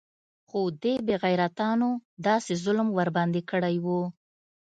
[0.47, 1.89] خو دې بې غيرتانو
[2.27, 3.87] داسې ظلم ورباندې كړى و.